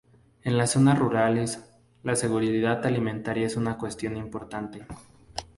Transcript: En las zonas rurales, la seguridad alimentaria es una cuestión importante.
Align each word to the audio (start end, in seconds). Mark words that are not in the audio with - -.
En 0.41 0.57
las 0.57 0.71
zonas 0.71 0.97
rurales, 0.97 1.63
la 2.01 2.15
seguridad 2.15 2.83
alimentaria 2.87 3.45
es 3.45 3.55
una 3.55 3.77
cuestión 3.77 4.17
importante. 4.17 4.87